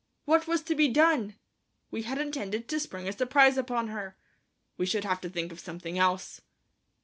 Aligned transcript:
What 0.25 0.47
was 0.47 0.63
to 0.63 0.73
be 0.73 0.87
done? 0.87 1.35
We 1.91 2.01
had 2.01 2.17
intended 2.17 2.67
to 2.69 2.79
spring 2.79 3.07
a 3.07 3.11
surprise 3.13 3.55
upon 3.55 3.89
her. 3.89 4.17
We 4.75 4.87
should 4.87 5.03
have 5.03 5.21
to 5.21 5.29
think 5.29 5.51
of 5.51 5.59
something 5.59 5.99
else. 5.99 6.41